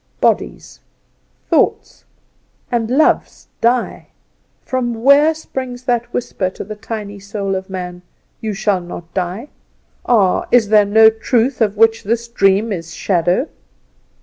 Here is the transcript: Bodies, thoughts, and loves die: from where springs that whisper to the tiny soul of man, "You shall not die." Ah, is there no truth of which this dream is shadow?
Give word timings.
Bodies, 0.19 0.79
thoughts, 1.51 2.05
and 2.71 2.89
loves 2.89 3.49
die: 3.69 4.07
from 4.63 4.95
where 5.03 5.35
springs 5.35 5.83
that 5.83 6.11
whisper 6.11 6.49
to 6.49 6.63
the 6.63 6.75
tiny 6.75 7.19
soul 7.19 7.53
of 7.53 7.69
man, 7.69 8.01
"You 8.39 8.53
shall 8.55 8.81
not 8.81 9.13
die." 9.13 9.49
Ah, 10.03 10.47
is 10.51 10.69
there 10.69 10.85
no 10.85 11.11
truth 11.11 11.61
of 11.61 11.77
which 11.77 12.03
this 12.03 12.27
dream 12.27 12.71
is 12.71 12.95
shadow? 12.95 13.47